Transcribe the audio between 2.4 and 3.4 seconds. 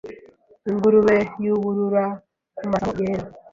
kumasaho yera